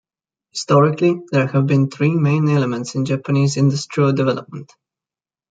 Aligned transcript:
Historically, 0.49 1.21
there 1.29 1.45
have 1.45 1.67
been 1.67 1.87
three 1.87 2.15
main 2.15 2.49
elements 2.49 2.95
in 2.95 3.05
Japanese 3.05 3.55
industrial 3.55 4.11
development. 4.11 4.73